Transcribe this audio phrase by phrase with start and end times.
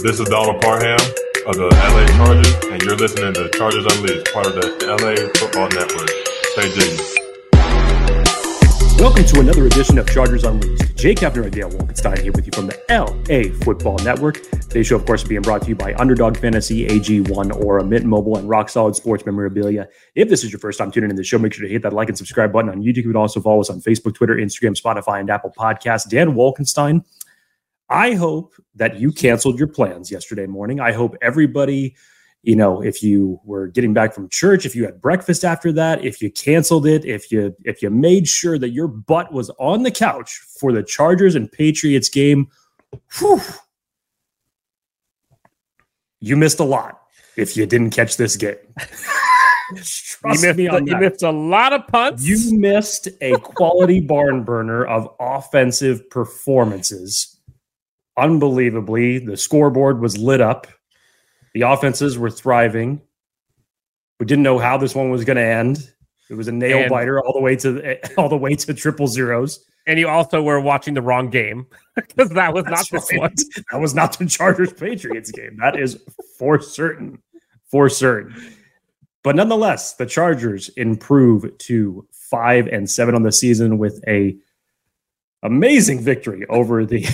[0.00, 0.94] This is Donald Parham
[1.46, 5.68] of the LA Chargers, and you're listening to Chargers Unleashed, part of the LA Football
[5.70, 6.08] Network.
[6.54, 7.18] Stay jiggy.
[9.02, 10.96] Welcome to another edition of Chargers Unleashed.
[10.96, 14.40] Jake Hefner and Dan Wolkenstein here with you from the LA Football Network.
[14.50, 18.36] Today's show, of course, being brought to you by Underdog Fantasy, AG1, Aura, Mint Mobile,
[18.36, 19.88] and Rock Solid Sports Memorabilia.
[20.14, 21.82] If this is your first time tuning in to the show, make sure to hit
[21.82, 22.98] that like and subscribe button on YouTube.
[22.98, 26.08] You can also follow us on Facebook, Twitter, Instagram, Spotify, and Apple Podcasts.
[26.08, 27.04] Dan Wolkenstein,
[27.88, 30.80] I hope that you canceled your plans yesterday morning.
[30.80, 31.96] I hope everybody
[32.42, 36.04] you know if you were getting back from church if you had breakfast after that
[36.04, 39.82] if you canceled it if you if you made sure that your butt was on
[39.82, 42.46] the couch for the chargers and patriots game
[43.18, 43.40] whew,
[46.20, 47.02] you missed a lot
[47.36, 48.56] if you didn't catch this game
[49.68, 52.26] Trust you missed, me on you missed a lot of punts.
[52.26, 57.37] You missed a quality barn burner of offensive performances.
[58.18, 60.66] Unbelievably, the scoreboard was lit up
[61.54, 63.00] the offenses were thriving.
[64.20, 65.92] We didn't know how this one was going to end.
[66.30, 69.08] It was a nail and, biter all the way to all the way to triple
[69.08, 69.64] zeros.
[69.86, 73.20] And you also were watching the wrong game because that was That's not this right.
[73.20, 73.34] one.
[73.72, 75.56] That was not the Chargers Patriots game.
[75.56, 76.00] That is
[76.38, 77.20] for certain,
[77.70, 78.34] for certain.
[79.24, 84.36] But nonetheless, the Chargers improve to five and seven on the season with a
[85.42, 87.04] amazing victory over the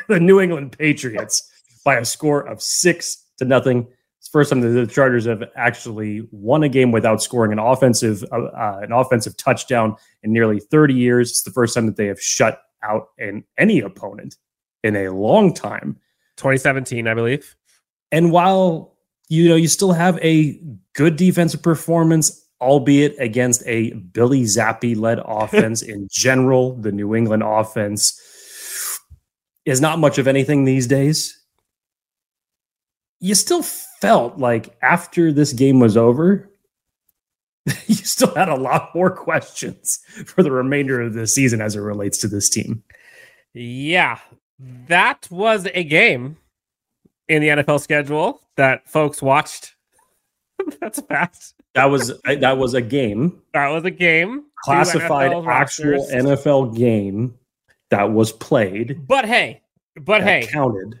[0.08, 1.50] the New England Patriots
[1.84, 3.86] by a score of six to nothing.
[4.18, 7.58] It's the first time that the Chargers have actually won a game without scoring an
[7.58, 11.30] offensive uh, uh, an offensive touchdown in nearly 30 years.
[11.30, 14.36] It's the first time that they have shut out an any opponent
[14.82, 15.98] in a long time.
[16.36, 17.54] 2017, I believe.
[18.10, 18.96] And while
[19.28, 20.60] you know you still have a
[20.94, 27.42] good defensive performance, albeit against a Billy Zappe led offense in general, the New England
[27.44, 28.20] offense
[29.64, 31.44] is not much of anything these days
[33.24, 36.50] you still felt like after this game was over,
[37.86, 41.80] you still had a lot more questions for the remainder of the season as it
[41.80, 42.82] relates to this team.
[43.54, 44.18] Yeah,
[44.88, 46.36] that was a game
[47.26, 49.74] in the NFL schedule that folks watched.
[50.80, 51.54] That's fast.
[51.74, 53.40] That was that was a game.
[53.54, 54.44] That was a game.
[54.64, 56.10] Classified NFL actual rosters.
[56.12, 57.38] NFL game
[57.90, 59.06] that was played.
[59.06, 59.62] But hey,
[60.00, 60.98] but hey, counted.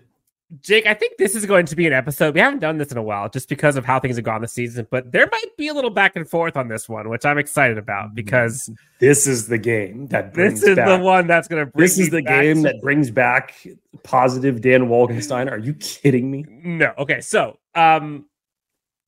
[0.60, 2.34] Jake, I think this is going to be an episode.
[2.34, 4.52] We haven't done this in a while just because of how things have gone this
[4.52, 7.38] season, but there might be a little back and forth on this one, which I'm
[7.38, 11.66] excited about because this is the game that this is back, the one that's going
[11.66, 13.66] to This is the game to- that brings back
[14.04, 15.50] positive Dan Wolkenstein.
[15.50, 16.44] Are you kidding me?
[16.64, 16.92] No.
[16.98, 17.20] Okay.
[17.20, 18.26] So, um,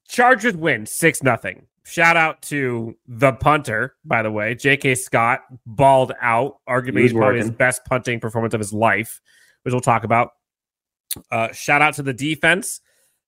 [0.09, 1.67] Chargers win 6 nothing.
[1.89, 4.57] Shout out to the punter, by the way.
[4.57, 4.97] J.K.
[4.97, 9.21] Scott balled out, arguably probably his best punting performance of his life,
[9.63, 10.31] which we'll talk about.
[11.31, 12.81] Uh, shout out to the defense.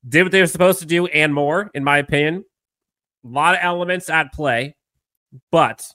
[0.08, 2.44] Did what they were supposed to do and more, in my opinion.
[3.24, 4.74] A lot of elements at play.
[5.52, 5.86] But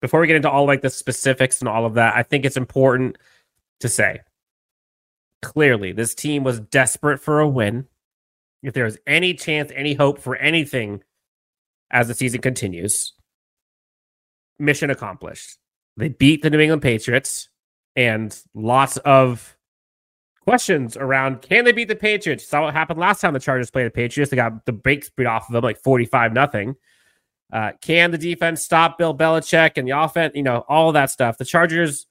[0.00, 2.56] before we get into all like the specifics and all of that, I think it's
[2.56, 3.18] important
[3.80, 4.20] to say
[5.42, 7.88] clearly this team was desperate for a win.
[8.62, 11.02] If there was any chance, any hope for anything
[11.90, 13.14] as the season continues,
[14.58, 15.58] mission accomplished.
[15.96, 17.48] They beat the New England Patriots
[17.96, 19.56] and lots of
[20.48, 22.46] questions around can they beat the Patriots?
[22.46, 24.30] Saw what happened last time the Chargers played the Patriots.
[24.30, 26.76] They got the brakes beat off of them like 45 nothing.
[27.52, 30.34] Uh, can the defense stop Bill Belichick and the offense?
[30.34, 31.38] You know, all that stuff.
[31.38, 32.06] The Chargers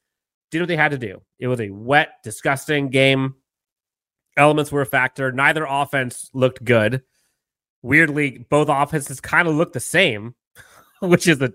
[0.52, 1.22] did what they had to do.
[1.40, 3.36] It was a wet, disgusting game.
[4.36, 5.32] Elements were a factor.
[5.32, 7.04] Neither offense looked good.
[7.82, 10.36] Weirdly, both offenses kind of look the same,
[11.02, 11.54] which is a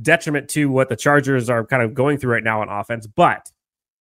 [0.00, 3.06] detriment to what the Chargers are kind of going through right now on offense.
[3.06, 3.50] But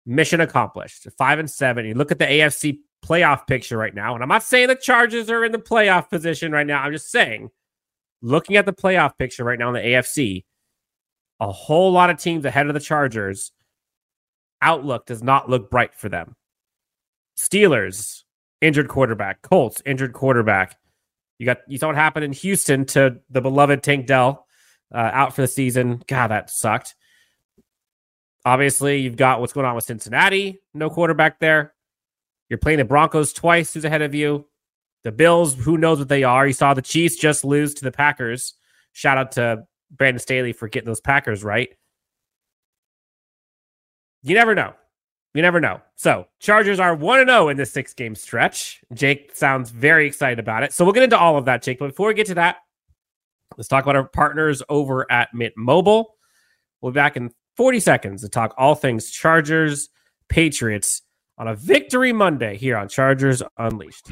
[0.06, 1.06] mission accomplished.
[1.18, 1.86] Five and seven.
[1.86, 5.30] You look at the AFC playoff picture right now, and I'm not saying the Chargers
[5.30, 6.82] are in the playoff position right now.
[6.82, 7.50] I'm just saying,
[8.20, 10.44] looking at the playoff picture right now in the AFC,
[11.40, 13.52] a whole lot of teams ahead of the Chargers.
[14.60, 16.36] Outlook does not look bright for them.
[17.36, 18.22] Steelers,
[18.60, 19.42] injured quarterback.
[19.42, 20.76] Colts, injured quarterback.
[21.42, 24.46] You got you saw what happened in Houston to the beloved Tank Dell
[24.94, 26.00] uh, out for the season.
[26.06, 26.94] God, that sucked.
[28.44, 31.74] Obviously, you've got what's going on with Cincinnati, no quarterback there.
[32.48, 34.46] You're playing the Broncos twice, who's ahead of you.
[35.02, 36.46] The Bills, who knows what they are.
[36.46, 38.54] You saw the Chiefs just lose to the Packers.
[38.92, 41.70] Shout out to Brandon Staley for getting those Packers right.
[44.22, 44.74] You never know.
[45.34, 45.80] You never know.
[45.96, 48.82] So, Chargers are 1 0 in this six game stretch.
[48.92, 50.72] Jake sounds very excited about it.
[50.72, 51.78] So, we'll get into all of that, Jake.
[51.78, 52.56] But before we get to that,
[53.56, 56.16] let's talk about our partners over at Mint Mobile.
[56.80, 59.88] We'll be back in 40 seconds to talk all things Chargers,
[60.28, 61.02] Patriots
[61.38, 64.08] on a victory Monday here on Chargers Unleashed.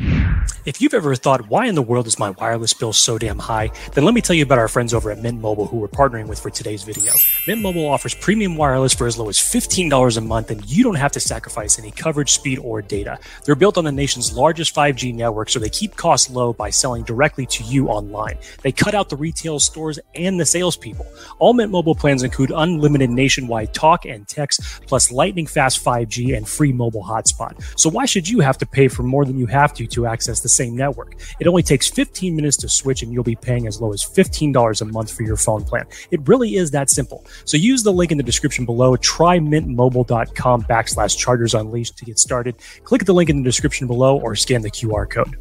[0.66, 3.70] If you've ever thought, why in the world is my wireless bill so damn high?
[3.94, 6.28] Then let me tell you about our friends over at Mint Mobile who we're partnering
[6.28, 7.14] with for today's video.
[7.48, 10.96] Mint Mobile offers premium wireless for as low as $15 a month, and you don't
[10.96, 13.18] have to sacrifice any coverage, speed, or data.
[13.44, 17.04] They're built on the nation's largest 5G network, so they keep costs low by selling
[17.04, 18.36] directly to you online.
[18.60, 21.06] They cut out the retail stores and the salespeople.
[21.38, 26.46] All Mint Mobile plans include unlimited nationwide talk and text, plus lightning fast 5G and
[26.46, 27.62] free mobile hotspot.
[27.80, 30.29] So why should you have to pay for more than you have to to access
[30.38, 31.16] the same network.
[31.40, 34.80] It only takes 15 minutes to switch, and you'll be paying as low as $15
[34.80, 35.86] a month for your phone plan.
[36.12, 37.26] It really is that simple.
[37.44, 38.94] So use the link in the description below.
[38.98, 42.54] Try mintmobile.com backslash chargers unleashed to get started.
[42.84, 45.36] Click the link in the description below or scan the QR code.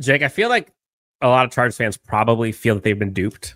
[0.00, 0.72] Jake, I feel like
[1.20, 3.54] a lot of Chargers fans probably feel that they've been duped.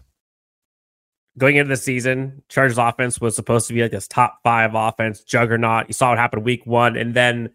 [1.36, 5.22] Going into the season, Chargers offense was supposed to be like this top five offense
[5.22, 5.88] juggernaut.
[5.88, 7.50] You saw what happened week one, and then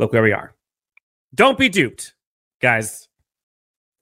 [0.00, 0.54] look where we are.
[1.34, 2.14] Don't be duped,
[2.60, 3.08] guys.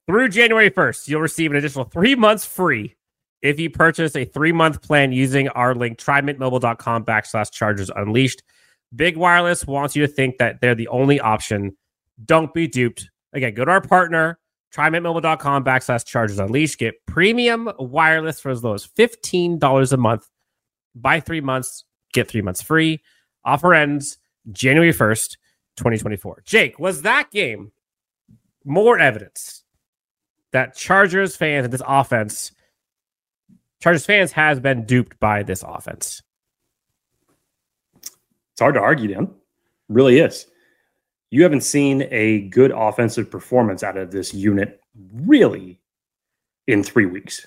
[0.06, 2.96] Through January 1st, you'll receive an additional three months free
[3.42, 8.42] if you purchase a three month plan using our link, trymintmobile.com backslash chargers unleashed.
[8.96, 11.76] Big Wireless wants you to think that they're the only option.
[12.24, 13.10] Don't be duped.
[13.34, 14.38] Again, go to our partner,
[14.74, 16.78] trymintmobile.com backslash chargers unleashed.
[16.78, 20.26] Get premium wireless for as low as $15 a month.
[20.94, 21.84] Buy three months,
[22.14, 23.02] get three months free.
[23.44, 24.18] Offer ends
[24.50, 25.36] January 1st.
[25.78, 26.42] 2024.
[26.44, 27.72] Jake, was that game
[28.64, 29.64] more evidence
[30.52, 32.52] that Chargers fans and this offense,
[33.80, 36.22] Chargers fans has been duped by this offense?
[38.52, 39.30] It's hard to argue, Dan.
[39.88, 40.46] Really is.
[41.30, 44.80] You haven't seen a good offensive performance out of this unit
[45.14, 45.78] really
[46.66, 47.46] in three weeks.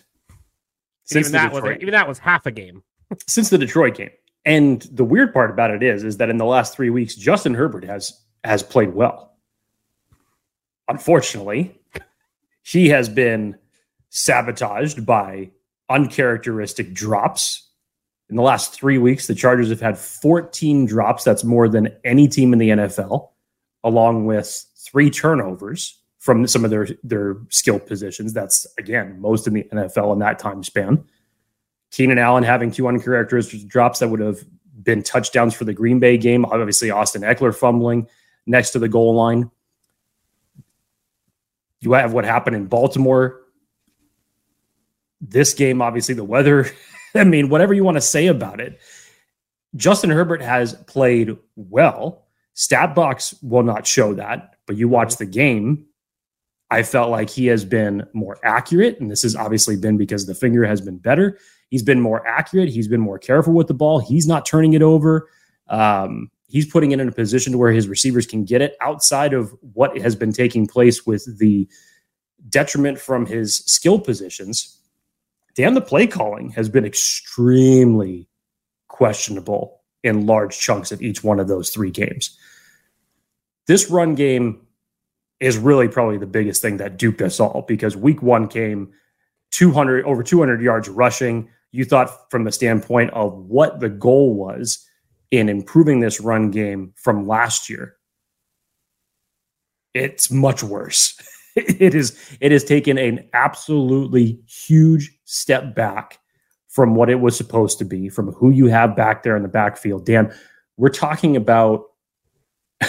[1.04, 2.84] Since even that was even that was half a game.
[3.28, 4.12] since the Detroit game.
[4.46, 7.54] And the weird part about it is, is that in the last three weeks, Justin
[7.54, 9.34] Herbert has has played well.
[10.88, 11.80] Unfortunately,
[12.64, 13.58] he has been
[14.10, 15.52] sabotaged by
[15.90, 17.70] uncharacteristic drops.
[18.30, 21.24] In the last three weeks, the Chargers have had 14 drops.
[21.24, 23.30] That's more than any team in the NFL,
[23.84, 28.34] along with three turnovers from some of their, their skill positions.
[28.34, 31.04] That's, again, most in the NFL in that time span.
[31.92, 34.40] Keenan Allen having two uncharacteristic drops that would have
[34.82, 36.46] been touchdowns for the Green Bay game.
[36.46, 38.08] Obviously, Austin Ekeler fumbling
[38.46, 39.52] next to the goal line.
[41.82, 43.42] You have what happened in Baltimore.
[45.20, 46.72] This game, obviously, the weather.
[47.16, 48.80] I mean, whatever you want to say about it,
[49.76, 52.26] Justin Herbert has played well.
[52.56, 55.86] Statbox will not show that, but you watch the game.
[56.70, 60.36] I felt like he has been more accurate, and this has obviously been because the
[60.36, 61.38] finger has been better.
[61.72, 62.70] He's been more accurate.
[62.70, 64.00] He's been more careful with the ball.
[64.00, 65.30] He's not turning it over.
[65.70, 69.34] Um, he's putting it in a position to where his receivers can get it outside
[69.34, 71.68] of what has been taking place with the
[72.50, 74.78] detriment from his skill positions.
[75.56, 78.28] Damn, the play calling has been extremely
[78.90, 82.38] questionable in large chunks of each one of those three games.
[83.68, 84.68] This run game
[85.40, 88.92] is really probably the biggest thing that duped us all because week one came
[89.52, 91.50] 200 over 200 yards rushing.
[91.72, 94.86] You thought from the standpoint of what the goal was
[95.32, 97.96] in improving this run game from last year,
[99.94, 101.20] it's much worse.
[101.56, 106.20] it is it has taken an absolutely huge step back
[106.70, 109.50] from what it was supposed to be, from who you have back there in the
[109.50, 110.06] backfield.
[110.06, 110.34] Dan,
[110.78, 111.84] we're talking about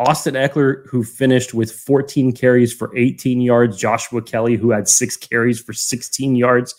[0.00, 5.16] Austin Ekeler, who finished with 14 carries for 18 yards, Joshua Kelley, who had six
[5.16, 6.74] carries for 16 yards.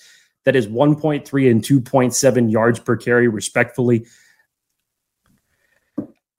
[0.46, 4.06] That is 1.3 and 2.7 yards per carry, respectfully.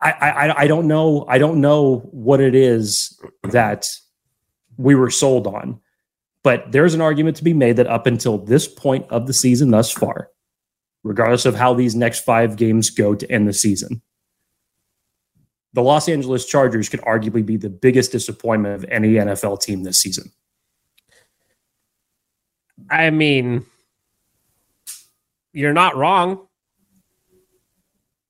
[0.00, 3.90] I, I I don't know I don't know what it is that
[4.76, 5.80] we were sold on,
[6.42, 9.70] but there's an argument to be made that up until this point of the season
[9.70, 10.28] thus far,
[11.02, 14.02] regardless of how these next five games go to end the season,
[15.72, 19.98] the Los Angeles Chargers could arguably be the biggest disappointment of any NFL team this
[19.98, 20.30] season.
[22.90, 23.64] I mean,
[25.54, 26.46] you're not wrong.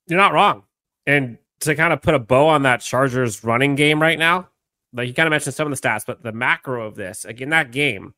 [0.07, 0.63] You're not wrong.
[1.07, 4.49] And to kind of put a bow on that Chargers running game right now,
[4.93, 7.49] like you kind of mentioned some of the stats, but the macro of this, again,
[7.49, 8.15] that game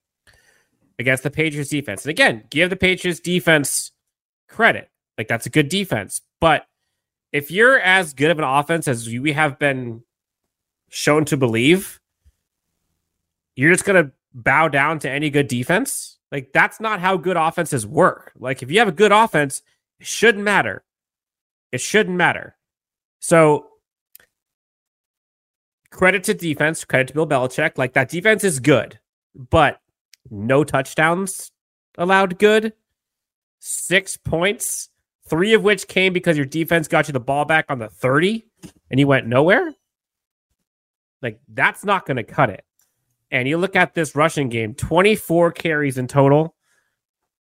[0.98, 2.04] against the Patriots defense.
[2.04, 3.92] And again, give the Patriots defense
[4.48, 4.90] credit.
[5.16, 6.20] Like that's a good defense.
[6.40, 6.66] But
[7.32, 10.02] if you're as good of an offense as we have been
[10.88, 12.00] shown to believe,
[13.54, 16.15] you're just going to bow down to any good defense.
[16.33, 18.33] Like that's not how good offenses work.
[18.38, 19.62] Like if you have a good offense,
[20.00, 20.85] it shouldn't matter
[21.73, 22.56] It shouldn't matter.
[23.21, 23.68] So
[25.90, 27.78] credit to defense, credit to Bill Belichick.
[27.78, 28.99] Like that defense is good,
[29.35, 29.80] but
[30.30, 31.52] no touchdowns
[31.97, 32.75] allowed good.
[33.61, 34.90] Six points,
[35.28, 38.45] three of which came because your defense got you the ball back on the 30
[38.90, 39.73] and you went nowhere.
[41.23, 42.65] Like that's not going to cut it.
[43.30, 46.54] And you look at this rushing game 24 carries in total.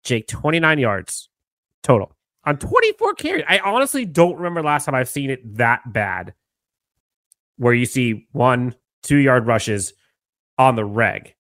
[0.04, 1.30] Jake, 29 yards
[1.84, 2.16] total
[2.46, 3.44] on 24 carries.
[3.48, 6.34] I honestly don't remember last time I've seen it that bad
[7.58, 9.94] where you see one, two yard rushes
[10.58, 11.34] on the reg.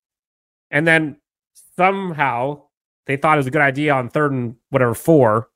[0.72, 1.18] And then
[1.78, 2.64] somehow
[3.06, 5.50] they thought it was a good idea on third and whatever four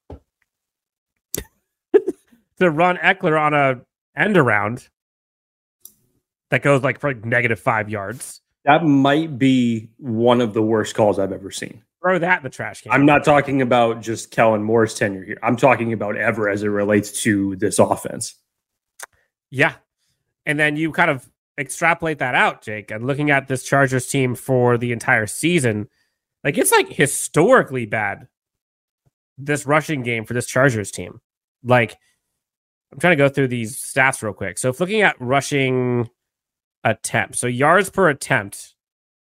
[2.60, 3.82] to run Ekeler on a
[4.16, 4.88] end around
[6.52, 8.42] that goes like for like negative five yards.
[8.66, 11.82] That might be one of the worst calls I've ever seen.
[12.02, 12.92] Throw that in the trash can.
[12.92, 15.40] I'm not talking about just Kellen Moore's tenure here.
[15.44, 18.36] I'm talking about ever as it relates to this offense.
[19.52, 19.74] Yeah.
[20.46, 24.36] And then you kind of extrapolate that out, Jake, and looking at this Chargers team
[24.36, 25.90] for the entire season,
[26.44, 28.28] like it's like historically bad.
[29.38, 31.22] This rushing game for this Chargers team.
[31.64, 31.98] Like,
[32.92, 34.58] I'm trying to go through these stats real quick.
[34.58, 36.10] So, if looking at rushing
[36.84, 37.36] attempt.
[37.38, 38.76] So yards per attempt,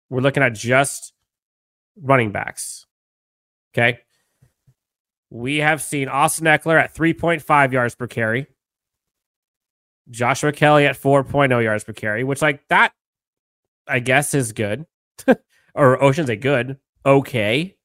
[0.10, 1.14] we're looking at just
[2.02, 2.86] running backs.
[3.74, 4.00] Okay.
[5.30, 8.48] We have seen Austin Ekeler at 3.5 yards per carry.
[10.10, 12.94] Joshua Kelley at 4.0 yards per carry, which like that
[13.88, 14.86] I guess is good.
[15.76, 16.78] or Ocean's a good.
[17.06, 17.76] Okay.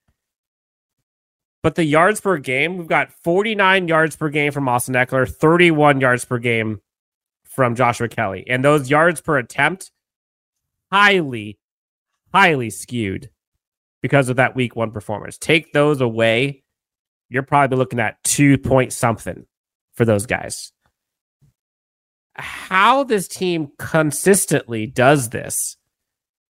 [1.62, 6.00] But the yards per game, we've got 49 yards per game from Austin Ekeler, 31
[6.00, 6.80] yards per game
[7.54, 8.44] from Joshua Kelley.
[8.48, 9.90] And those yards per attempt,
[10.90, 11.58] highly,
[12.32, 13.30] highly skewed
[14.02, 15.38] because of that week one performance.
[15.38, 16.62] Take those away,
[17.28, 19.46] you're probably looking at two point something
[19.94, 20.72] for those guys.
[22.34, 25.76] How this team consistently does this,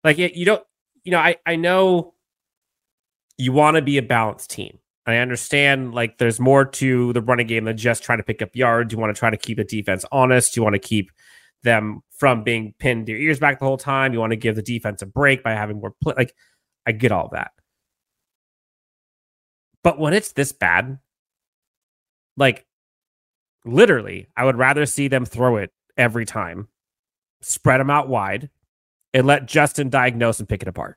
[0.05, 0.63] like it, you don't,
[1.05, 2.15] you know, I, I know
[3.37, 4.79] you want to be a balanced team.
[5.07, 8.55] I understand like there's more to the running game than just trying to pick up
[8.55, 8.93] yards.
[8.93, 10.57] You want to try to keep the defense honest.
[10.57, 11.11] You want to keep
[11.65, 14.13] them from being pinned their ears back the whole time.
[14.13, 16.15] You want to give the defense a break by having more play.
[16.17, 16.35] Like
[16.87, 17.51] I get all that.
[19.83, 20.99] But when it's this bad,
[22.37, 22.65] like
[23.65, 26.69] literally, I would rather see them throw it every time,
[27.41, 28.51] spread them out wide,
[29.13, 30.97] and let Justin diagnose and pick it apart.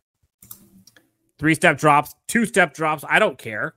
[1.38, 3.03] Three step drops, two step drops.
[3.09, 3.74] I don't care.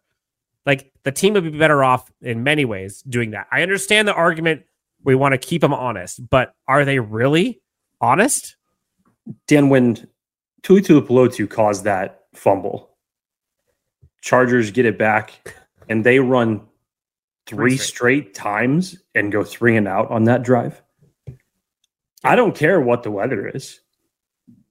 [0.68, 3.46] Like the team would be better off in many ways doing that.
[3.50, 4.64] I understand the argument
[5.02, 7.62] we want to keep them honest, but are they really
[8.02, 8.54] honest?
[9.46, 10.06] Dan, when
[10.62, 12.90] Tuli Tuipulotu caused that fumble,
[14.20, 15.54] Chargers get it back
[15.88, 16.60] and they run
[17.46, 20.82] three straight times and go three and out on that drive.
[22.22, 23.80] I don't care what the weather is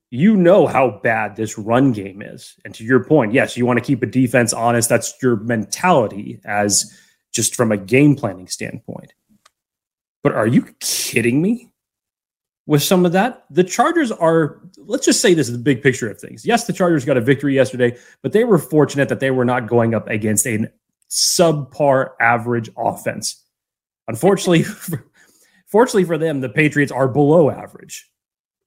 [0.09, 2.55] you know how bad this run game is.
[2.63, 4.89] And to your point, yes, you want to keep a defense honest.
[4.89, 6.97] That's your mentality as
[7.33, 9.13] just from a game planning standpoint.
[10.23, 11.69] But are you kidding me
[12.65, 13.45] with some of that?
[13.49, 16.45] The Chargers are, let's just say this is the big picture of things.
[16.45, 19.67] Yes, the Chargers got a victory yesterday, but they were fortunate that they were not
[19.67, 20.69] going up against a
[21.09, 23.43] subpar average offense.
[24.07, 24.63] Unfortunately,
[25.67, 28.09] fortunately for them, the Patriots are below average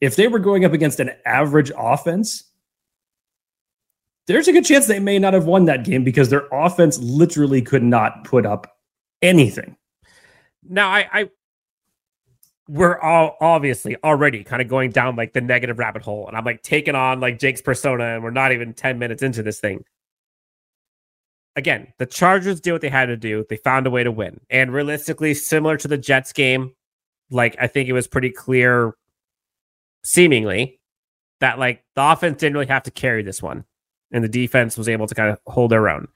[0.01, 2.45] if they were going up against an average offense,
[4.27, 7.61] there's a good chance they may not have won that game because their offense literally
[7.63, 8.79] could not put up
[9.23, 9.77] anything.
[10.69, 11.31] Now, I, I
[12.69, 16.45] we're all obviously already kind of going down like the negative rabbit hole, and I'm
[16.45, 19.85] like taking on like Jake's persona, and we're not even 10 minutes into this thing.
[21.57, 23.45] Again, the Chargers did what they had to do.
[23.51, 24.41] They found a way to win.
[24.49, 26.75] And realistically, similar to the Jets game,
[27.31, 28.95] like I think it was pretty clear
[30.05, 30.81] seemingly
[31.41, 33.65] that like the offense didn't really have to carry this one
[34.13, 36.09] and the defense was able to kind of hold their own.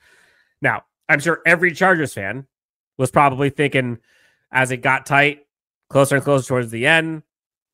[0.61, 2.47] Now, I'm sure every Chargers fan
[2.99, 3.99] was probably thinking
[4.53, 5.47] as it got tight,
[5.91, 7.23] closer and closer towards the end,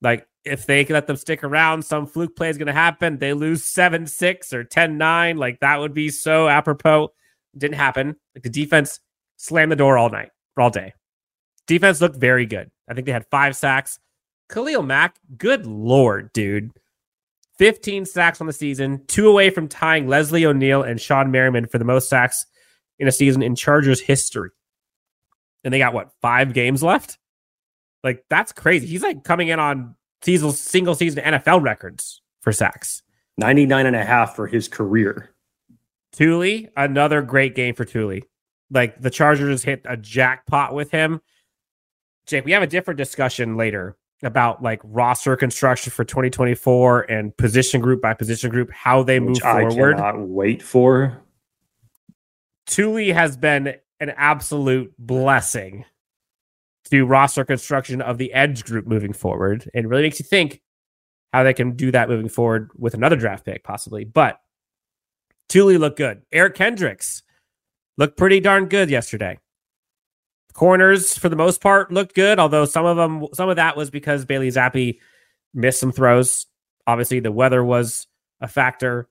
[0.01, 3.17] like if they let them stick around, some fluke play is going to happen.
[3.17, 5.37] They lose 7 6 or 10 9.
[5.37, 7.09] Like that would be so apropos.
[7.57, 8.15] Didn't happen.
[8.35, 8.99] Like the defense
[9.37, 10.93] slammed the door all night, all day.
[11.67, 12.71] Defense looked very good.
[12.89, 13.99] I think they had five sacks.
[14.51, 16.71] Khalil Mack, good lord, dude.
[17.57, 21.77] 15 sacks on the season, two away from tying Leslie O'Neal and Shawne Merriman for
[21.77, 22.45] the most sacks
[22.99, 24.49] in a season in Chargers history.
[25.63, 27.17] And they got what, five games left?
[28.03, 28.87] Like, that's crazy.
[28.87, 33.03] He's like coming in on season, single season NFL records for sacks
[33.37, 35.29] 99 and a half for his career.
[36.11, 38.23] Tuli, another great game for Tuli.
[38.71, 41.21] Like, the Chargers hit a jackpot with him
[42.25, 47.81] Jake, we have a different discussion later about like roster construction for 2024 and position
[47.81, 49.95] group by position group, how they Which move I forward.
[49.95, 51.21] I cannot wait for.
[52.67, 55.85] Tuli has been an absolute blessing
[56.89, 60.61] to roster construction of the edge group moving forward and really makes you think
[61.33, 64.03] how they can do that moving forward with another draft pick possibly.
[64.03, 64.39] But
[65.49, 66.21] Tuli looked good.
[66.31, 67.23] Eric Kendricks
[67.97, 69.37] looked pretty darn good yesterday.
[70.53, 73.89] Corners, for the most part, looked good, although some of them, some of that was
[73.89, 74.99] because Bailey Zappe
[75.53, 76.47] missed some throws.
[76.87, 78.07] Obviously, the weather was
[78.39, 79.07] a factor.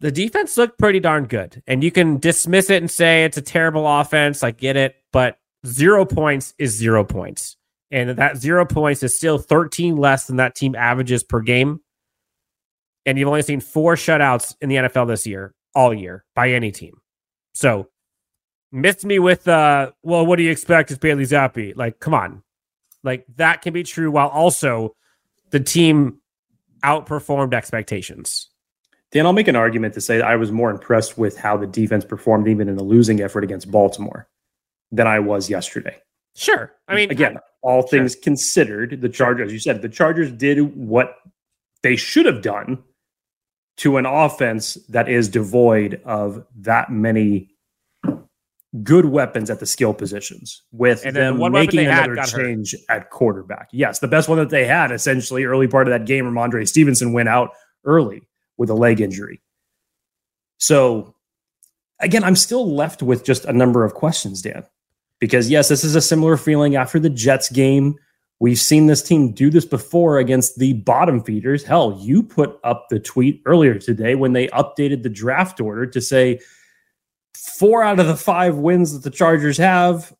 [0.00, 3.42] The defense looked pretty darn good, and you can dismiss it and say it's a
[3.42, 4.42] terrible offense.
[4.42, 7.56] I get it, but zero points is zero points,
[7.90, 11.80] and that zero points is still 13 less than that team averages per game.
[13.06, 16.72] And you've only seen four shutouts in the NFL this year, all year, by any
[16.72, 16.98] team.
[17.54, 17.88] So
[18.72, 22.42] missed me with uh well what do you expect is bailey zappe like come on.
[23.02, 24.96] Like that can be true while also
[25.50, 26.20] the team
[26.82, 28.48] outperformed expectations.
[29.12, 31.66] Dan i'll make an argument to say that i was more impressed with how the
[31.66, 34.28] defense performed even in the losing effort against baltimore
[34.90, 35.96] than i was yesterday.
[36.34, 36.72] Sure.
[36.88, 37.88] I mean again all sure.
[37.88, 41.16] things considered the chargers as you said the chargers did what
[41.82, 42.82] they should have done
[43.76, 47.55] to an offense that is devoid of that many
[48.82, 52.96] good weapons at the skill positions with and them making another change hurt.
[52.96, 53.68] at quarterback.
[53.72, 57.12] Yes, the best one that they had essentially early part of that game, Rhamondre Stevenson
[57.12, 57.50] went out
[57.84, 59.40] early with a leg injury.
[60.58, 61.14] So
[62.00, 64.64] again, I'm still left with just a number of questions, Dan.
[65.18, 67.96] Because yes, this is a similar feeling after the Jets game.
[68.38, 71.64] We've seen this team do this before against the bottom feeders.
[71.64, 76.00] Hell, you put up the tweet earlier today when they updated the draft order to
[76.02, 76.40] say
[77.36, 80.14] four out of the five wins that the Chargers have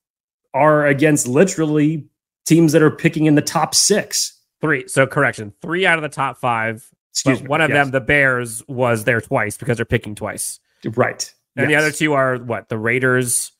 [0.54, 2.08] are against literally
[2.44, 4.40] teams that are picking in the top six.
[4.60, 4.88] Three.
[4.88, 5.52] So correction.
[5.60, 6.88] Three out of the top five.
[7.12, 7.48] Excuse me.
[7.48, 7.76] One of yes.
[7.76, 10.60] them, the Bears, was there twice because they're picking twice.
[10.84, 11.32] Right.
[11.56, 11.80] And yes.
[11.80, 12.68] the other two are what?
[12.68, 13.52] The Raiders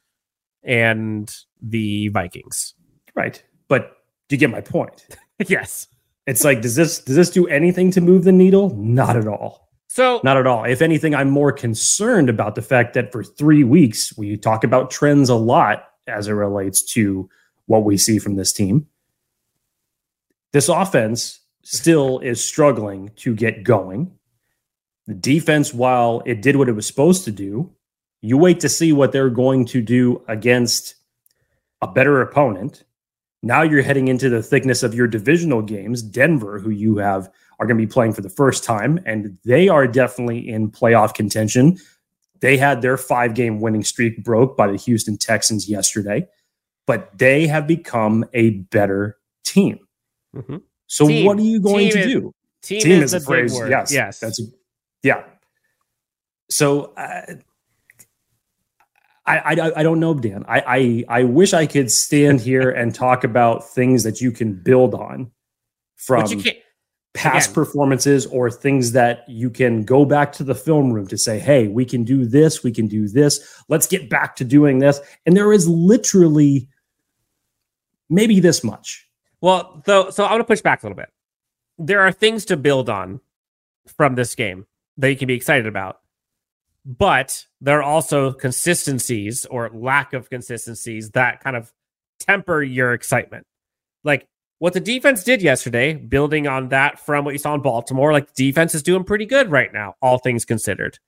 [0.62, 2.74] and the Vikings.
[3.14, 3.42] Right.
[3.68, 3.96] But
[4.28, 5.06] do you get my point?
[5.46, 5.88] yes.
[6.26, 8.74] It's like, does this does this do anything to move the needle?
[8.76, 9.65] Not at all.
[9.96, 10.64] So, not at all.
[10.64, 14.90] If anything, I'm more concerned about the fact that for three weeks, we talk about
[14.90, 17.30] trends a lot as it relates to
[17.64, 18.88] what we see from this team.
[20.52, 24.12] This offense still is struggling to get going.
[25.06, 27.72] The defense, while it did what it was supposed to do,
[28.20, 30.96] you wait to see what they're going to do against
[31.80, 32.84] a better opponent.
[33.42, 37.66] Now you're heading into the thickness of your divisional games, Denver, who you have are
[37.66, 41.78] going to be playing for the first time, and they are definitely in playoff contention.
[42.40, 46.26] They had their five game winning streak broke by the Houston Texans yesterday,
[46.86, 49.78] but they have become a better team.
[50.34, 50.58] Mm-hmm.
[50.86, 51.24] So, team.
[51.24, 52.34] what are you going team to is, do?
[52.62, 53.54] Team, team is, is a phrase.
[53.54, 53.70] Word.
[53.70, 53.92] Yes.
[53.92, 54.20] Yes.
[54.20, 54.44] That's a,
[55.02, 55.24] yeah.
[56.50, 57.22] So, uh,
[59.24, 60.44] I, I, I don't know, Dan.
[60.46, 64.54] I, I I wish I could stand here and talk about things that you can
[64.54, 65.32] build on
[65.96, 66.44] from
[67.16, 67.54] past Again.
[67.54, 71.66] performances or things that you can go back to the film room to say, hey,
[71.66, 75.00] we can do this, we can do this, let's get back to doing this.
[75.24, 76.68] And there is literally
[78.08, 79.08] maybe this much.
[79.40, 81.10] Well, so so I want to push back a little bit.
[81.78, 83.20] There are things to build on
[83.96, 84.66] from this game
[84.98, 86.00] that you can be excited about.
[86.84, 91.72] But there are also consistencies or lack of consistencies that kind of
[92.20, 93.46] temper your excitement.
[94.04, 98.12] Like what the defense did yesterday, building on that from what you saw in Baltimore,
[98.12, 100.98] like defense is doing pretty good right now, all things considered.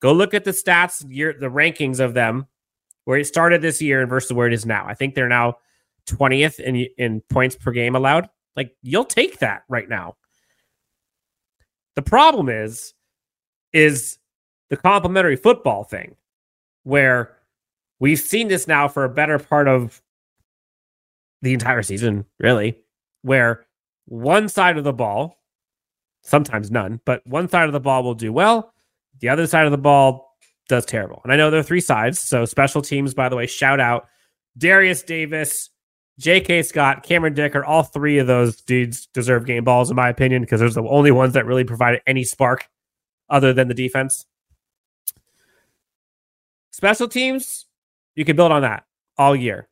[0.00, 2.46] Go look at the stats, year, the rankings of them,
[3.04, 4.86] where it started this year and versus where it is now.
[4.86, 5.56] I think they're now
[6.06, 8.28] 20th in in points per game allowed.
[8.56, 10.16] Like you'll take that right now.
[11.96, 12.94] The problem is,
[13.72, 14.18] is
[14.68, 16.16] the complementary football thing,
[16.84, 17.36] where
[17.98, 20.02] we've seen this now for a better part of
[21.42, 22.76] the entire season, really
[23.22, 23.66] where
[24.06, 25.36] one side of the ball,
[26.22, 28.72] sometimes none, but one side of the ball will do well,
[29.20, 30.36] the other side of the ball
[30.68, 31.20] does terrible.
[31.24, 32.18] And I know there are three sides.
[32.18, 34.06] So special teams, by the way, shout out
[34.56, 35.70] Darius Davis,
[36.18, 36.62] J.K.
[36.62, 37.64] Scott, Cameron Dicker.
[37.64, 41.10] All three of those dudes deserve game balls, in my opinion, because they're the only
[41.10, 42.68] ones that really provided any spark
[43.28, 44.26] other than the defense.
[46.70, 47.66] Special teams,
[48.14, 48.84] you can build on that
[49.18, 49.68] all year.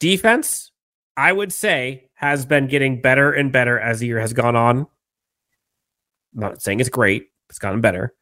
[0.00, 0.70] Defense,
[1.16, 4.78] I would say has been getting better and better as the year has gone on.
[4.78, 8.14] I'm not saying it's great, it's gotten better.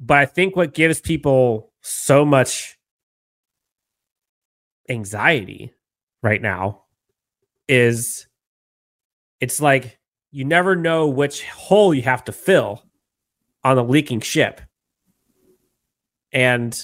[0.00, 2.78] But I think what gives people so much
[4.88, 5.72] anxiety
[6.22, 6.82] right now
[7.68, 8.26] is
[9.40, 9.98] it's like
[10.30, 12.82] you never know which hole you have to fill
[13.64, 14.60] on the leaking ship.
[16.32, 16.78] And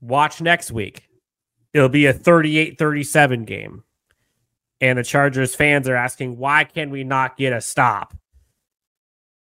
[0.00, 1.06] watch next week.
[1.72, 3.84] It'll be a 38 37 game.
[4.80, 8.16] And the Chargers fans are asking, why can we not get a stop?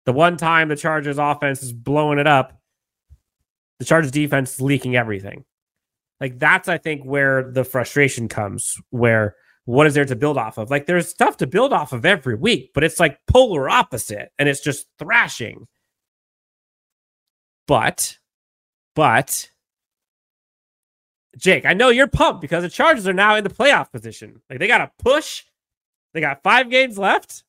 [0.05, 2.59] The one time the Chargers offense is blowing it up,
[3.79, 5.45] the Chargers defense is leaking everything.
[6.19, 10.57] Like that's I think where the frustration comes, where what is there to build off
[10.57, 10.69] of?
[10.69, 14.47] Like there's stuff to build off of every week, but it's like polar opposite and
[14.47, 15.67] it's just thrashing.
[17.67, 18.17] But
[18.95, 19.49] but
[21.37, 24.41] Jake, I know you're pumped because the Chargers are now in the playoff position.
[24.49, 25.43] Like they got to push.
[26.13, 27.43] They got 5 games left.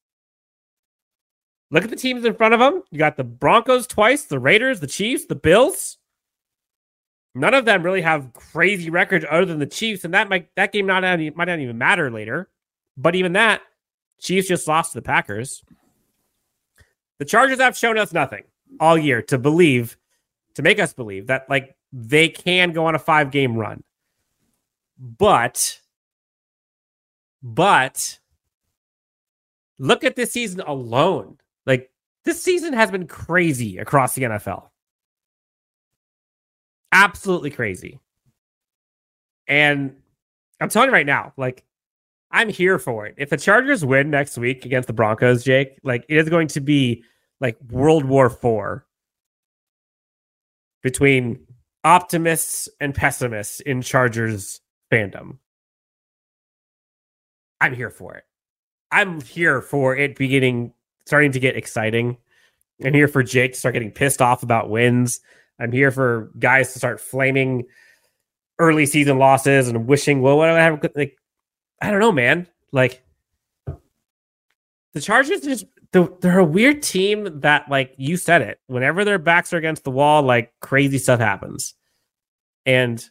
[1.71, 2.83] Look at the teams in front of them.
[2.91, 5.99] You got the Broncos twice, the Raiders, the Chiefs, the Bills.
[7.35, 10.73] None of them really have crazy records other than the Chiefs, and that might that
[10.73, 12.49] game not might not even matter later.
[12.97, 13.61] But even that,
[14.21, 15.65] Chiefs just lost to the Packers.
[17.19, 18.45] The Chargers have shown us nothing
[18.79, 19.99] all year to believe,
[20.55, 23.83] to make us believe that like they can go on a five game run.
[24.99, 25.81] But,
[27.43, 28.19] but
[29.79, 31.39] look at this season alone.
[31.67, 31.91] Like
[32.25, 34.69] this season has been crazy across the NFL
[36.95, 37.99] absolutely crazy.
[39.47, 39.97] And
[40.61, 41.65] I'm telling you right now, like
[42.31, 43.17] I'm here for it.
[43.19, 46.61] If the Chargers win next week against the Broncos, Jake, like it is going to
[46.61, 47.05] be
[47.41, 48.87] like World War Four
[50.83, 51.41] between
[51.85, 55.39] optimists and pessimists in Chargers fandom.
[57.61, 58.25] I'm here for it.
[58.91, 60.73] I'm here for it beginning
[61.07, 62.17] starting to get exciting.
[62.85, 65.21] I'm here for Jake to start getting pissed off about wins.
[65.61, 67.65] I'm here for guys to start flaming
[68.59, 70.85] early season losses and wishing, well, what do I have?
[70.95, 71.17] Like,
[71.81, 72.49] I don't know, man.
[72.73, 73.05] Like,
[74.93, 75.67] the Chargers just
[76.03, 79.93] they're a weird team that, like you said it, whenever their backs are against the
[79.93, 81.75] wall, like crazy stuff happens.
[82.67, 83.05] And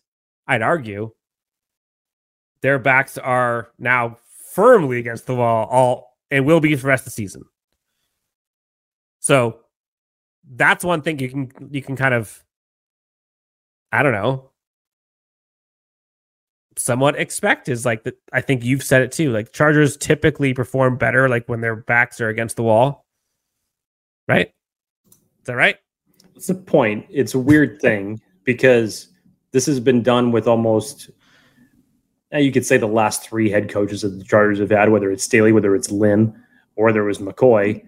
[0.47, 1.13] I'd argue
[2.61, 4.17] their backs are now
[4.53, 7.43] firmly against the wall all and will be for the rest of the season.
[9.19, 9.59] So
[10.55, 12.43] that's one thing you can you can kind of
[13.91, 14.51] I don't know
[16.77, 19.31] somewhat expect is like that I think you've said it too.
[19.31, 23.05] Like Chargers typically perform better like when their backs are against the wall.
[24.27, 24.53] Right?
[25.07, 25.77] Is that right?
[26.33, 27.05] That's the point.
[27.09, 29.09] It's a weird thing because
[29.51, 31.09] this has been done with almost
[32.31, 32.39] now.
[32.39, 35.23] you could say the last three head coaches that the Chargers have had, whether it's
[35.23, 36.33] Staley, whether it's Lynn,
[36.75, 37.83] or there was McCoy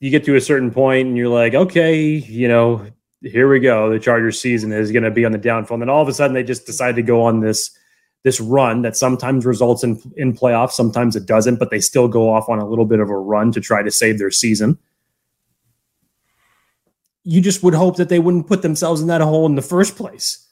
[0.00, 2.86] you get to a certain point and you're like, okay, you know,
[3.30, 3.90] here we go.
[3.90, 5.76] The Chargers season is going to be on the downfall.
[5.76, 7.70] And then all of a sudden they just decide to go on this
[8.24, 12.32] this run that sometimes results in in playoffs, sometimes it doesn't, but they still go
[12.32, 14.78] off on a little bit of a run to try to save their season.
[17.22, 19.96] You just would hope that they wouldn't put themselves in that hole in the first
[19.96, 20.44] place.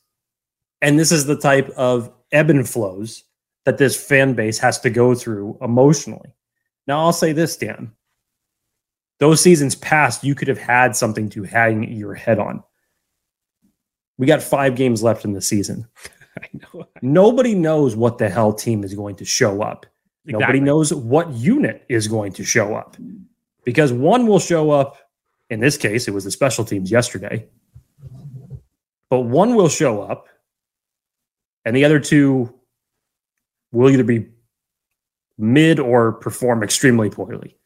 [0.82, 3.24] And this is the type of ebb and flows
[3.64, 6.34] that this fan base has to go through emotionally.
[6.86, 7.92] Now I'll say this, Dan
[9.20, 12.62] those seasons past, you could have had something to hang your head on.
[14.18, 15.86] We got five games left in the season.
[16.42, 16.86] I know.
[17.00, 19.86] Nobody knows what the hell team is going to show up.
[20.26, 20.40] Exactly.
[20.40, 22.96] Nobody knows what unit is going to show up
[23.64, 24.98] because one will show up.
[25.50, 27.46] In this case, it was the special teams yesterday,
[29.10, 30.26] but one will show up,
[31.66, 32.52] and the other two
[33.70, 34.26] will either be
[35.36, 37.58] mid or perform extremely poorly.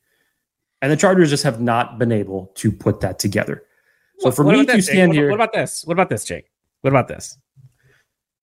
[0.81, 3.65] And the Chargers just have not been able to put that together.
[4.19, 5.29] So for what me to this, stand what, here.
[5.29, 5.85] What about this?
[5.85, 6.51] What about this, Jake?
[6.81, 7.37] What about this?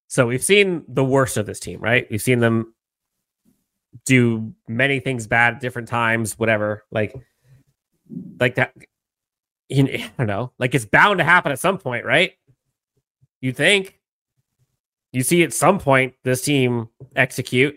[0.08, 2.08] So we've seen the worst of this team, right?
[2.10, 2.74] We've seen them
[4.06, 6.86] do many things bad at different times, whatever.
[6.92, 7.16] Like,
[8.40, 8.74] like that.
[9.70, 10.52] You know, I don't know.
[10.60, 12.34] Like it's bound to happen at some point, right?
[13.42, 14.00] You think
[15.12, 17.76] you see at some point this team execute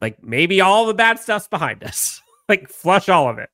[0.00, 2.20] like maybe all the bad stuff's behind us.
[2.48, 3.50] like flush all of it.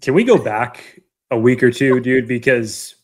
[0.00, 2.28] Can we go back a week or two, dude?
[2.28, 2.94] Because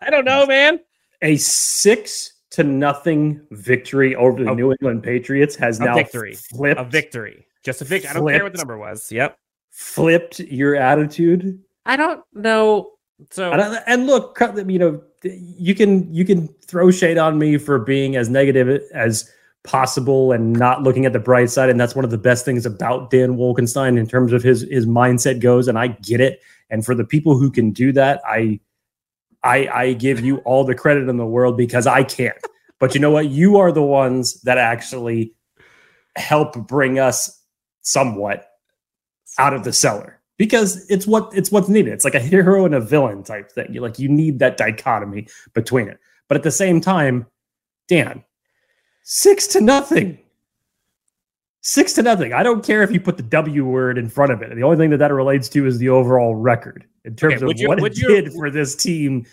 [0.00, 0.80] I don't know, man.
[1.22, 6.34] A six to nothing victory over the a, New England Patriots has now victory.
[6.34, 6.80] flipped.
[6.80, 7.46] A victory.
[7.62, 8.10] Just a victory.
[8.10, 9.10] I don't care what the number was.
[9.12, 9.38] Yep.
[9.70, 11.60] Flipped your attitude.
[11.86, 12.92] I don't know.
[13.30, 17.78] So and, and look, you know, you can you can throw shade on me for
[17.78, 19.30] being as negative as
[19.64, 22.64] possible and not looking at the bright side and that's one of the best things
[22.64, 26.84] about Dan Wolkenstein in terms of his his mindset goes and I get it and
[26.84, 28.60] for the people who can do that I
[29.42, 32.36] I, I give you all the credit in the world because I can't.
[32.78, 33.28] But you know what?
[33.28, 35.34] You are the ones that actually
[36.16, 37.42] help bring us
[37.82, 38.46] somewhat
[39.38, 41.92] out of the cellar because it's what it's what's needed.
[41.92, 43.66] It's like a hero and a villain type thing.
[43.70, 45.98] You like you need that dichotomy between it.
[46.28, 47.26] But at the same time,
[47.88, 48.24] Dan,
[49.02, 50.18] six to nothing.
[51.60, 52.32] Six to nothing.
[52.32, 54.54] I don't care if you put the W word in front of it.
[54.54, 57.60] The only thing that that relates to is the overall record in terms okay, of
[57.60, 59.26] you, what it you, did for this team,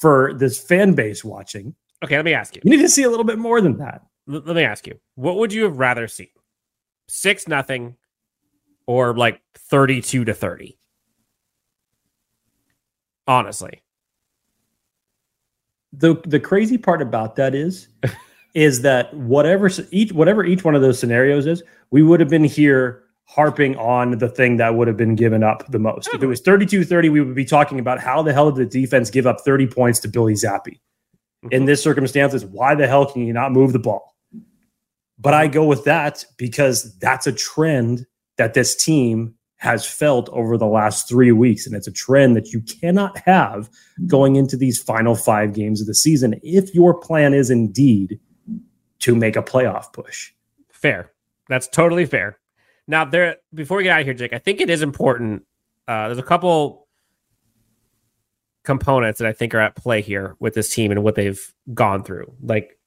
[0.00, 1.74] for this fan base watching.
[2.02, 2.62] Okay, let me ask you.
[2.64, 4.00] You need to see a little bit more than that.
[4.32, 4.98] L- let me ask you.
[5.16, 6.28] What would you have rather seen?
[7.06, 7.96] Six nothing,
[8.86, 10.78] or like thirty-two to thirty?
[13.26, 13.82] Honestly,
[15.92, 17.88] the the crazy part about that is
[18.54, 22.44] is that whatever each whatever each one of those scenarios is, we would have been
[22.44, 26.12] here harping on the thing that would have been given up the most.
[26.12, 29.08] If it was 32-30, we would be talking about how the hell did the defense
[29.10, 30.78] give up 30 points to Billy Zappe?
[31.50, 34.14] In this circumstances, why the hell can you not move the ball?
[35.18, 40.58] But I go with that because that's a trend that this team has felt over
[40.58, 41.66] the last three weeks.
[41.66, 43.70] And it's a trend that you cannot have
[44.06, 48.20] going into these final five games of the season if your plan is indeed
[49.00, 50.32] to make a playoff push.
[50.70, 51.10] Fair.
[51.48, 52.38] That's totally fair.
[52.86, 55.46] Now, there before we get out of here, Jake, I think it is important.
[55.88, 56.86] Uh, there's a couple
[58.64, 61.40] components that I think are at play here with this team and what they've
[61.72, 62.34] gone through.
[62.42, 62.78] Like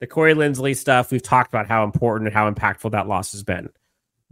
[0.00, 3.42] the Corey Linsley stuff, we've talked about how important and how impactful that loss has
[3.42, 3.70] been.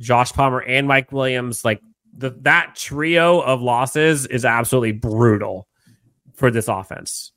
[0.01, 1.81] Josh Palmer and Mike Williams, like
[2.17, 5.69] the, that trio of losses is absolutely brutal
[6.35, 7.33] for this offense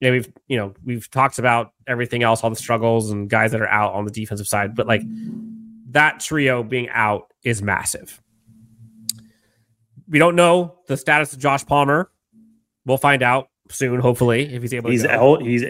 [0.00, 3.68] we've you know we've talked about everything else, all the struggles and guys that are
[3.68, 5.02] out on the defensive side, but like
[5.90, 8.20] that trio being out is massive.
[10.08, 12.10] We don't know the status of Josh Palmer.
[12.84, 14.90] We'll find out soon, hopefully, if he's able.
[14.90, 15.64] He's to el- he's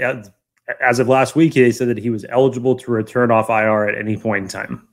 [0.80, 1.54] as of last week.
[1.54, 4.86] He said that he was eligible to return off IR at any point in time.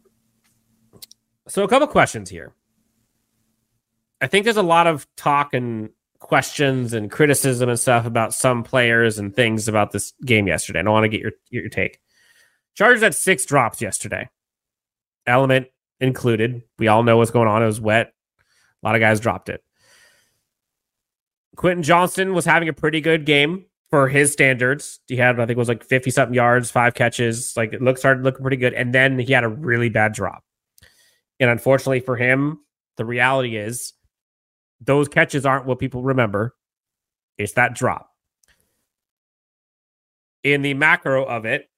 [1.48, 2.54] So, a couple questions here.
[4.22, 8.64] I think there's a lot of talk and questions and criticism and stuff about some
[8.64, 10.80] players and things about this game yesterday.
[10.80, 12.00] I want to get your your take.
[12.76, 14.30] Chargers had six drops yesterday.
[15.28, 15.68] Element
[16.00, 16.64] included.
[16.80, 17.62] We all know what's going on.
[17.62, 18.14] It was wet.
[18.82, 19.64] A lot of guys dropped it.
[21.56, 25.00] Quentin Johnston was having a pretty good game for his standards.
[25.08, 27.56] He had, I think, it was like 50 something yards, five catches.
[27.56, 28.74] Like it looked started looking pretty good.
[28.74, 30.44] And then he had a really bad drop.
[31.44, 32.60] And unfortunately for him,
[32.96, 33.92] the reality is
[34.80, 36.56] those catches aren't what people remember.
[37.38, 38.10] It's that drop.
[40.42, 41.70] In the macro of it,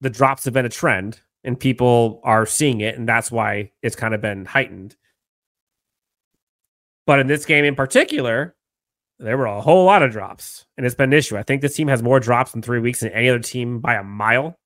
[0.00, 3.94] the drops have been a trend and people are seeing it, and that's why it's
[3.94, 4.96] kind of been heightened.
[7.06, 8.56] But in this game in particular,
[9.20, 11.36] there were a whole lot of drops, and it's been an issue.
[11.36, 13.94] I think this team has more drops in three weeks than any other team by
[13.94, 14.58] a mile.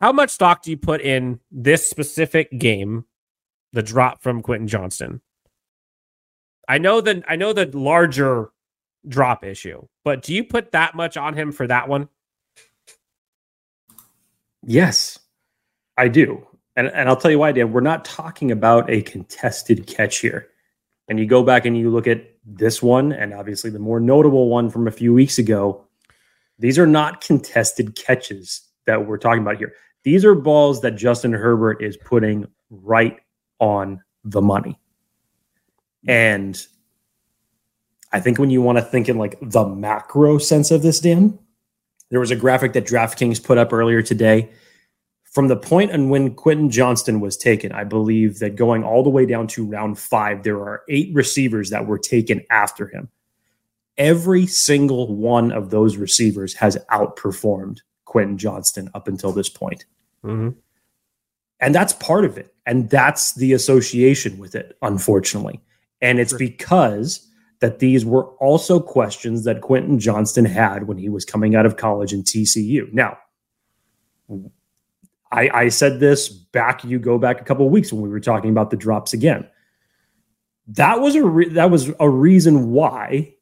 [0.00, 3.04] How much stock do you put in this specific game,
[3.72, 5.22] the drop from Quentin Johnston?
[6.68, 8.50] I know the I know the larger
[9.08, 12.08] drop issue, but do you put that much on him for that one?
[14.64, 15.18] Yes,
[15.96, 16.46] I do.
[16.74, 17.72] And and I'll tell you why, Dan.
[17.72, 20.48] We're not talking about a contested catch here.
[21.08, 24.48] And you go back and you look at this one, and obviously the more notable
[24.48, 25.84] one from a few weeks ago.
[26.58, 29.74] These are not contested catches that we're talking about here.
[30.06, 33.18] These are balls that Justin Herbert is putting right
[33.58, 34.78] on the money.
[36.06, 36.56] And
[38.12, 41.36] I think when you want to think in like the macro sense of this, Dan,
[42.10, 44.48] there was a graphic that DraftKings put up earlier today.
[45.24, 49.10] From the point on when Quentin Johnston was taken, I believe that going all the
[49.10, 53.08] way down to round five, there are eight receivers that were taken after him.
[53.98, 59.84] Every single one of those receivers has outperformed Quentin Johnston up until this point.
[60.24, 60.58] Mm-hmm.
[61.60, 62.54] And that's part of it.
[62.66, 65.60] And that's the association with it, unfortunately.
[66.00, 67.26] And it's because
[67.60, 71.76] that these were also questions that Quentin Johnston had when he was coming out of
[71.76, 72.92] college in TCU.
[72.92, 73.16] Now,
[75.32, 76.84] I, I said this back.
[76.84, 79.48] You go back a couple weeks when we were talking about the drops again.
[80.68, 83.34] That was a re- that was a reason why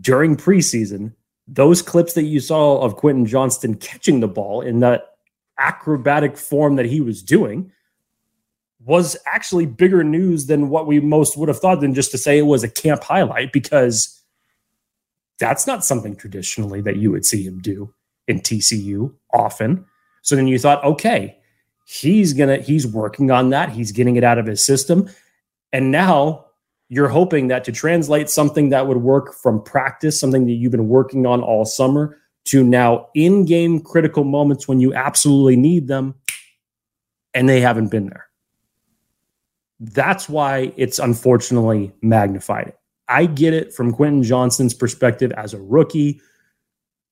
[0.00, 1.12] during preseason
[1.46, 5.13] those clips that you saw of Quentin Johnston catching the ball in that
[5.58, 7.70] acrobatic form that he was doing
[8.84, 12.38] was actually bigger news than what we most would have thought than just to say
[12.38, 14.22] it was a camp highlight because
[15.38, 17.92] that's not something traditionally that you would see him do
[18.28, 19.84] in TCU often.
[20.22, 21.38] So then you thought, okay,
[21.86, 23.70] he's gonna he's working on that.
[23.70, 25.08] He's getting it out of his system.
[25.72, 26.46] And now
[26.88, 30.88] you're hoping that to translate something that would work from practice, something that you've been
[30.88, 36.14] working on all summer, to now in game critical moments when you absolutely need them,
[37.32, 38.28] and they haven't been there.
[39.80, 42.74] That's why it's unfortunately magnified.
[43.08, 46.20] I get it from Quentin Johnston's perspective as a rookie.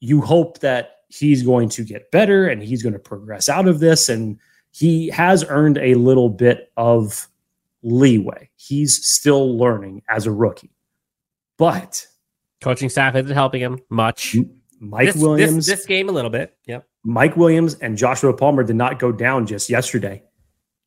[0.01, 3.81] You hope that he's going to get better and he's going to progress out of
[3.81, 4.09] this.
[4.09, 4.39] And
[4.71, 7.29] he has earned a little bit of
[7.83, 8.49] leeway.
[8.57, 10.73] He's still learning as a rookie.
[11.59, 12.07] But
[12.63, 14.37] coaching staff isn't helping him much.
[14.83, 16.57] Mike this, Williams, this, this, game a little bit.
[16.67, 16.87] Yep.
[17.05, 20.23] Mike Williams and Joshua Palmer did not go down just yesterday.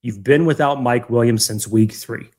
[0.02, 2.30] You've been without Mike Williams since week three,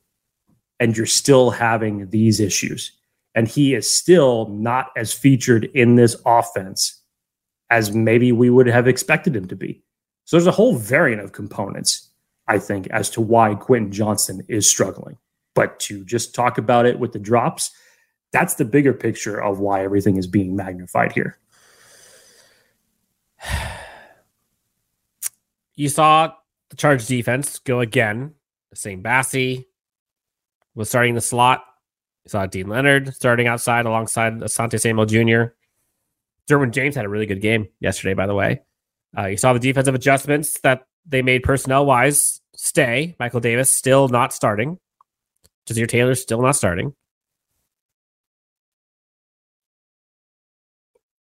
[0.79, 2.91] and you're still having these issues.
[3.35, 7.01] And he is still not as featured in this offense
[7.69, 9.83] as maybe we would have expected him to be.
[10.25, 12.07] So there's a whole variant of components
[12.47, 15.17] I think, as to why Quentin Johnston is struggling.
[15.53, 17.71] But to just talk about it with the drops,
[18.31, 21.37] that's the bigger picture of why everything is being magnified here.
[25.79, 26.33] You saw
[26.71, 28.33] the charge defense go again.
[28.73, 29.65] Essang Bassey
[30.73, 31.63] was starting the slot.
[32.25, 35.53] You saw Deane Leonard starting outside alongside Asante Samuel Jr.
[36.49, 38.61] Derwin James had a really good game yesterday, by the way.
[39.15, 43.15] Uh, you saw the defensive adjustments that they made personnel wise stay.
[43.19, 44.79] Michael Davis still not starting.
[45.67, 46.93] Ja'Sir Taylor still not starting.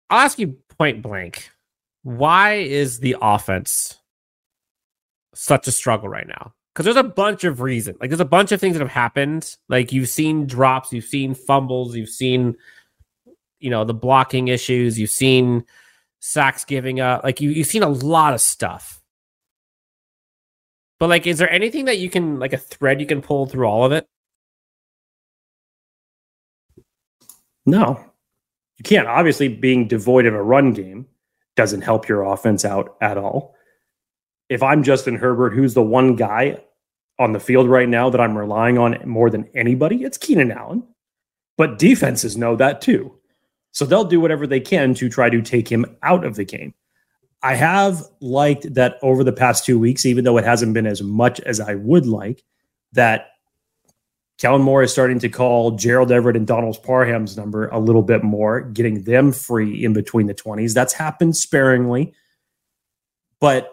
[0.10, 1.51] I'll ask you point blank
[2.04, 3.98] why is the offense
[5.34, 6.54] such a struggle right now?
[6.74, 7.98] Because there's a bunch of reasons.
[8.00, 9.56] Like, there's a bunch of things that have happened.
[9.68, 12.56] Like, you've seen drops, you've seen fumbles, you've seen,
[13.60, 15.66] you know, the blocking issues, you've seen
[16.20, 17.24] sacks giving up.
[17.24, 19.02] Like, you, you've seen a lot of stuff.
[21.02, 23.66] But like, is there anything that you can like a thread you can pull through
[23.66, 24.08] all of it?
[27.66, 28.00] No,
[28.78, 29.08] you can't.
[29.08, 31.08] Obviously, being devoid of a run game
[31.56, 33.56] doesn't help your offense out at all.
[34.50, 36.62] If I'm Justin Herbert, who's the one guy
[37.20, 40.84] on the field right now that I'm relying on more than anybody, it's Keenan Allen.
[41.58, 43.16] But defenses know that too.
[43.72, 46.74] So they'll do whatever they can to try to take him out of the game.
[47.44, 51.02] I have liked that over the past two weeks, even though it hasn't been as
[51.02, 52.44] much as I would like,
[52.94, 53.30] that
[54.42, 58.24] Kellen Moore is starting to call Gerald Everett and Donald Parham's number a little bit
[58.24, 60.74] more, getting them free in between the 20s.
[60.74, 62.16] That's happened sparingly.
[63.40, 63.70] But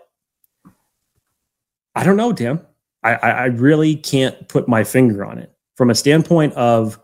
[1.95, 2.61] I don't know, Dan.
[3.03, 5.51] I, I really can't put my finger on it.
[5.75, 7.01] From a standpoint of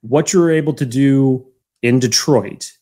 [0.00, 1.46] what you're able to do
[1.82, 2.72] in Detroit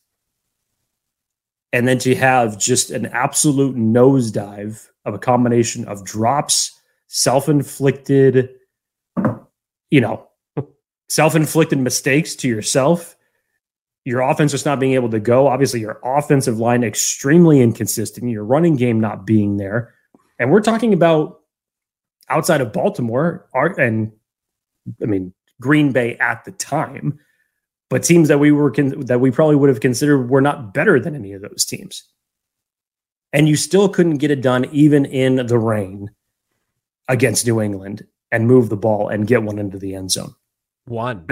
[1.71, 8.49] and then to have just an absolute nosedive of a combination of drops, self-inflicted,
[9.89, 10.27] you know,
[11.09, 13.15] self-inflicted mistakes to yourself.
[14.03, 15.47] Your offense just not being able to go.
[15.47, 18.29] Obviously, your offensive line extremely inconsistent.
[18.29, 19.93] Your running game not being there,
[20.37, 21.41] and we're talking about
[22.29, 24.11] outside of Baltimore, and
[25.01, 27.19] I mean Green Bay at the time
[27.89, 31.15] but teams that we were that we probably would have considered were not better than
[31.15, 32.03] any of those teams.
[33.31, 36.09] And you still couldn't get it done even in the rain
[37.07, 40.35] against New England and move the ball and get one into the end zone.
[40.85, 41.25] One.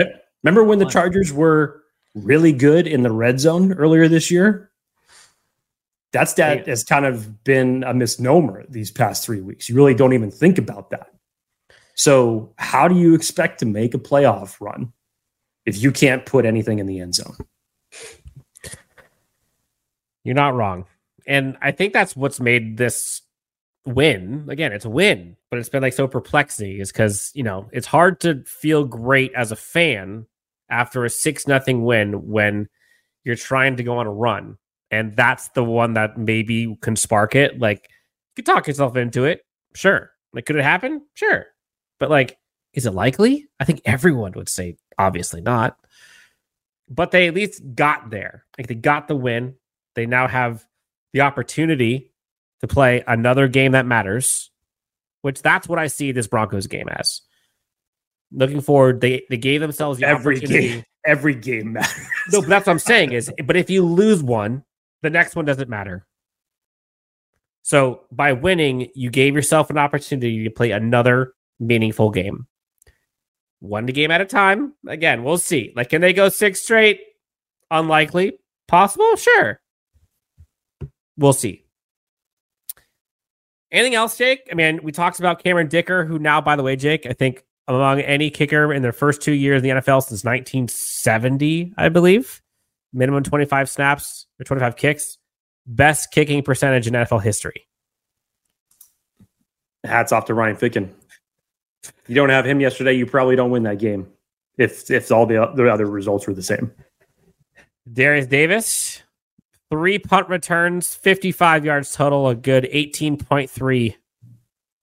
[0.43, 0.87] Remember when one.
[0.87, 1.83] the Chargers were
[2.15, 4.71] really good in the red zone earlier this year?
[6.11, 9.67] That's that has kind of been a misnomer these past three weeks.
[9.67, 11.11] You really don't even think about that.
[11.95, 14.93] So, how do you expect to make a playoff run
[15.65, 17.37] if you can't put anything in the end zone.
[20.23, 20.85] You're not wrong.
[21.25, 23.21] And I think that's what's made this
[23.85, 24.45] win.
[24.49, 27.87] Again, it's a win, but it's been like so perplexing is because, you know, it's
[27.87, 30.25] hard to feel great as a fan
[30.69, 32.67] after a six nothing win when
[33.23, 34.57] you're trying to go on a run.
[34.91, 37.59] And that's the one that maybe can spark it.
[37.59, 39.41] Like you could talk yourself into it.
[39.75, 40.11] Sure.
[40.33, 41.01] Like, could it happen?
[41.13, 41.45] Sure.
[41.99, 42.37] But like,
[42.73, 43.47] is it likely?
[43.59, 45.77] I think everyone would say obviously not.
[46.89, 48.45] But they at least got there.
[48.57, 49.55] Like they got the win.
[49.95, 50.65] They now have
[51.11, 52.12] the opportunity
[52.63, 54.49] to play another game that matters,
[55.21, 57.21] which that's what I see this Broncos game as.
[58.31, 60.67] Looking forward, they they gave themselves the every opportunity.
[60.69, 62.07] Game, every game matters.
[62.31, 64.63] no, but that's what I'm saying is, but if you lose one,
[65.03, 66.07] the next one doesn't matter.
[67.61, 72.47] So by winning, you gave yourself an opportunity to play another meaningful game
[73.63, 74.73] one game at a time.
[74.87, 75.71] Again, we'll see.
[75.75, 76.99] Like, can they go six straight?
[77.71, 78.33] Unlikely.
[78.67, 79.15] Possible?
[79.15, 79.61] Sure.
[81.17, 81.62] We'll see.
[83.73, 84.47] Anything else, Jake?
[84.51, 87.43] I mean, we talked about Cameron Dicker, who now, by the way, Jake, I think
[87.67, 92.41] among any kicker in their first two years in the NFL since 1970, I believe.
[92.93, 95.17] Minimum 25 snaps or 25 kicks.
[95.65, 97.67] Best kicking percentage in NFL history.
[99.83, 100.89] Hats off to Ryan Ficken.
[102.07, 104.07] You don't have him yesterday, you probably don't win that game.
[104.57, 106.71] If if all the, the other results were the same.
[107.91, 109.01] Derius Davis,
[109.73, 113.95] three punt returns, 55 yards total, a good 18.3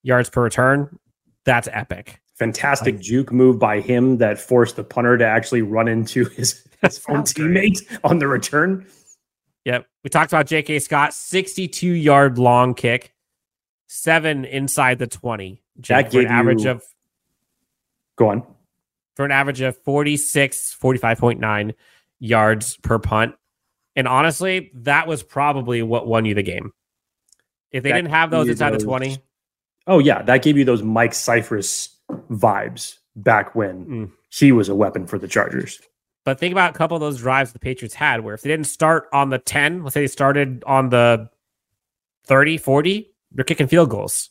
[0.02, 0.98] yards per return.
[1.44, 2.20] That's epic.
[2.34, 7.00] Fantastic juke move by him that forced the punter to actually run into his, his
[7.08, 8.84] own teammate on the return.
[9.64, 9.86] Yep.
[10.02, 10.80] We talked about J.K.
[10.80, 13.14] Scott, 62 yard long kick,
[13.86, 15.62] seven inside the 20.
[15.78, 16.70] Jake, that gave an average you...
[16.70, 16.82] of.
[18.16, 18.42] Go on.
[19.14, 21.74] For an average of 46, 45.9
[22.18, 23.36] yards per punt.
[24.00, 26.72] And honestly, that was probably what won you the game.
[27.70, 28.80] If they that didn't have those inside those...
[28.80, 29.18] the 20.
[29.86, 30.22] Oh, yeah.
[30.22, 31.90] That gave you those Mike Scifres
[32.30, 34.10] vibes back when mm.
[34.30, 35.82] he was a weapon for the Chargers.
[36.24, 38.68] But think about a couple of those drives the Patriots had where if they didn't
[38.68, 41.28] start on the 10, let's say they started on the
[42.24, 44.30] 30, 40, they're kicking field goals.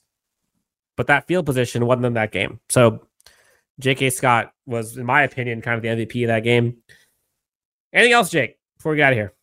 [0.97, 2.59] But that field position wasn't in that game.
[2.69, 3.05] So
[3.79, 4.09] J.K.
[4.09, 6.77] Scott was, in my opinion, kind of the MVP of that game.
[7.93, 9.33] Anything else, Jake, before we get out of here?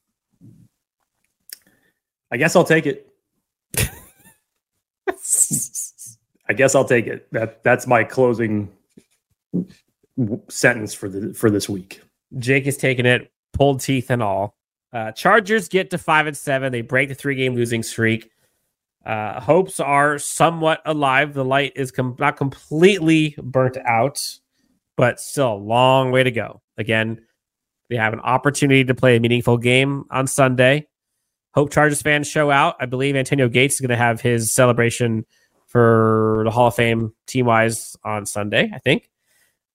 [2.31, 3.07] I guess I'll take it.
[6.49, 7.31] I guess I'll take it.
[7.33, 8.71] That that's my closing
[10.49, 12.01] sentence for the for this week.
[12.39, 14.57] Jake is taking it, pulled teeth and all.
[14.93, 16.73] Uh, Chargers get to five and seven.
[16.73, 18.31] They break the three game losing streak.
[19.05, 21.33] Uh, hopes are somewhat alive.
[21.33, 24.21] The light is com- not completely burnt out,
[24.97, 26.61] but still a long way to go.
[26.77, 27.21] Again,
[27.89, 30.89] they have an opportunity to play a meaningful game on Sunday.
[31.57, 32.77] Hope Chargers fans show out.
[32.81, 35.25] I believe Antonio Gates is going to have his celebration
[35.67, 39.11] for the Hall of Fame team wise on Sunday, I think.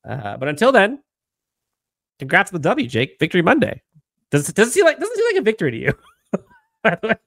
[0.07, 1.01] Uh, but until then,
[2.19, 3.17] congrats on the W, Jake.
[3.19, 3.81] Victory Monday.
[4.29, 5.93] Does it seem like doesn't seem like a victory to you?
[6.83, 7.19] The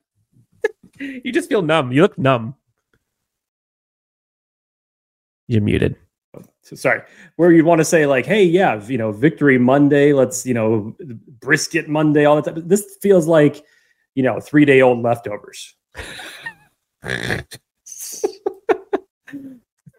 [0.98, 1.92] you just feel numb.
[1.92, 2.55] You look numb.
[5.48, 5.96] You're muted.
[6.62, 7.02] So sorry.
[7.36, 10.12] Where you'd want to say like, "Hey, yeah, you know, Victory Monday.
[10.12, 10.96] Let's you know,
[11.40, 12.24] brisket Monday.
[12.24, 12.68] All that.
[12.68, 13.64] This feels like
[14.15, 15.75] you know, three day old leftovers.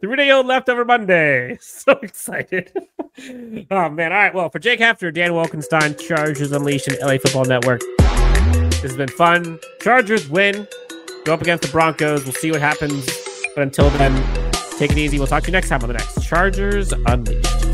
[0.01, 1.57] Three day old leftover Monday.
[1.61, 2.71] So excited.
[3.71, 4.11] oh, man.
[4.11, 4.33] All right.
[4.33, 7.81] Well, for Jake Hefner, Dan Wolkenstein, Chargers Unleashed, and LA Football Network.
[8.69, 9.59] This has been fun.
[9.81, 10.67] Chargers win.
[11.25, 12.23] Go up against the Broncos.
[12.23, 13.05] We'll see what happens.
[13.55, 15.17] But until then, take it easy.
[15.17, 17.64] We'll talk to you next time on the next Chargers Unleashed.